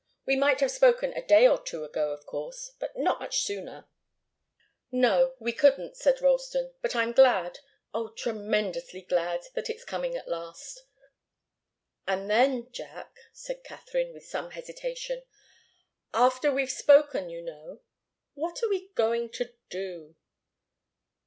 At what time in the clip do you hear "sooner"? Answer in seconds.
3.43-3.87